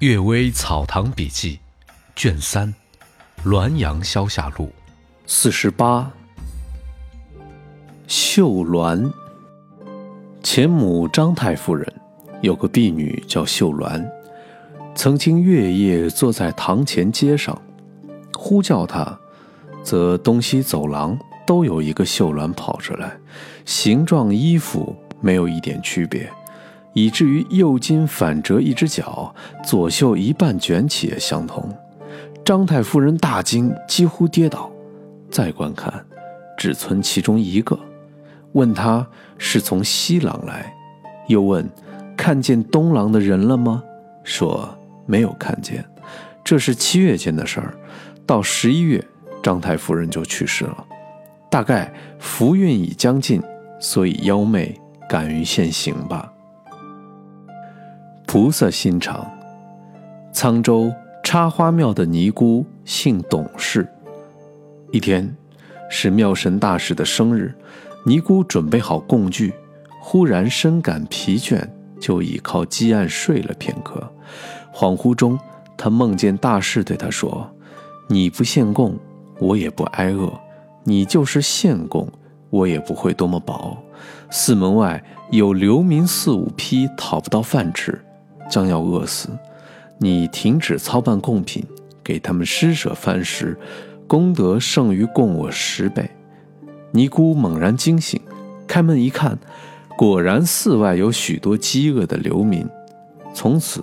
[0.06, 1.58] 《岳微草堂笔记》，
[2.14, 2.74] 卷三，
[3.48, 4.66] 《滦阳消夏录》，
[5.26, 6.12] 四十八。
[8.06, 9.10] 秀鸾。
[10.42, 11.90] 前母张太夫人
[12.42, 14.06] 有个婢女叫秀鸾，
[14.94, 17.58] 曾经月夜坐在堂前街上，
[18.34, 19.18] 呼叫她，
[19.82, 23.16] 则东西走廊都有一个秀鸾跑出来，
[23.64, 26.30] 形状衣服没有一点区别。
[26.96, 31.70] 以至于右襟反折一只脚，左袖一半卷起也相同。
[32.42, 34.72] 张太夫人大惊，几乎跌倒。
[35.30, 35.92] 再观看，
[36.56, 37.78] 只存其中一个。
[38.52, 39.06] 问他
[39.36, 40.74] 是从西廊来，
[41.26, 41.68] 又问
[42.16, 43.82] 看见东廊的人了吗？
[44.24, 44.66] 说
[45.04, 45.84] 没有看见。
[46.42, 47.74] 这是七月间的事儿，
[48.24, 49.06] 到十一月，
[49.42, 50.82] 张太夫人就去世了。
[51.50, 53.42] 大概福运已将尽，
[53.78, 54.74] 所以妖媚
[55.06, 56.32] 敢于现形吧。
[58.26, 59.24] 菩萨心肠。
[60.34, 63.88] 沧州插花庙的尼姑姓董氏。
[64.90, 65.34] 一天
[65.88, 67.54] 是庙神大士的生日，
[68.04, 69.54] 尼姑准备好供具，
[70.00, 71.66] 忽然深感疲倦，
[72.00, 74.12] 就倚靠积案睡了片刻。
[74.74, 75.38] 恍惚中，
[75.76, 77.48] 他梦见大士对他说
[78.10, 78.98] ：“你不献供，
[79.38, 80.28] 我也不挨饿；
[80.82, 82.08] 你就是献供，
[82.50, 83.78] 我也不会多么饱。
[84.30, 87.98] 寺门外有流民四五批，讨不到饭吃。”
[88.48, 89.28] 将要饿死，
[89.98, 91.64] 你停止操办贡品，
[92.02, 93.58] 给他们施舍饭食，
[94.06, 96.08] 功德胜于供我十倍。
[96.92, 98.20] 尼姑猛然惊醒，
[98.66, 99.38] 开门一看，
[99.96, 102.66] 果然寺外有许多饥饿的流民。
[103.34, 103.82] 从此，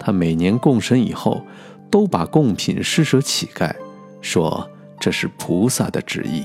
[0.00, 1.42] 他每年供神以后，
[1.90, 3.72] 都把贡品施舍乞丐，
[4.20, 6.44] 说这是菩萨的旨意。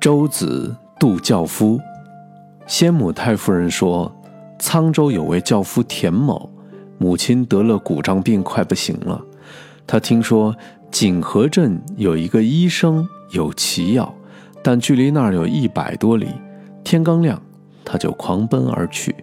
[0.00, 1.78] 周子度教夫。
[2.70, 4.14] 先母太夫人说
[4.60, 6.48] ：“沧州有位轿夫田某，
[6.98, 9.20] 母亲得了骨胀病，快不行了。
[9.88, 10.54] 他听说
[10.88, 14.14] 锦河镇有一个医生有奇药，
[14.62, 16.28] 但距离那儿有一百多里。
[16.84, 17.42] 天刚亮，
[17.84, 19.16] 他就狂奔而去，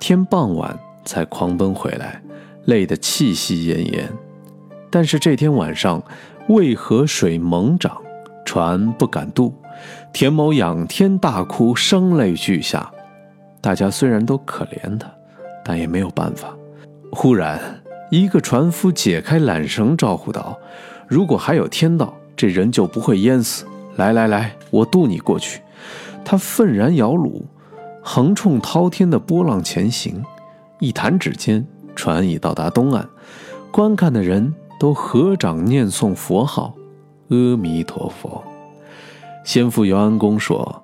[0.00, 2.20] 天傍晚才狂奔回来，
[2.64, 4.08] 累得气息奄奄。
[4.90, 6.02] 但是这天晚上，
[6.48, 7.96] 渭河水猛涨，
[8.44, 9.54] 船不敢渡。”
[10.12, 12.90] 田某仰天大哭，声泪俱下。
[13.60, 15.10] 大家虽然都可怜他，
[15.64, 16.54] 但也没有办法。
[17.10, 17.60] 忽然，
[18.10, 20.58] 一个船夫解开缆绳，招呼道
[21.08, 23.64] ：“如果还有天道，这人就不会淹死。
[23.96, 25.60] 来来来，我渡你过去。”
[26.24, 27.42] 他愤然摇橹，
[28.02, 30.22] 横冲滔天的波浪前行。
[30.78, 33.08] 一弹指间，船已到达东岸。
[33.72, 36.74] 观看的人都合掌念诵佛号
[37.30, 38.44] ：“阿弥陀佛。”
[39.44, 40.82] 先父姚安公说：“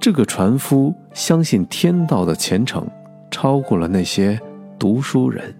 [0.00, 2.86] 这个船夫相信天道的虔诚，
[3.30, 4.40] 超过了那些
[4.78, 5.54] 读书人。”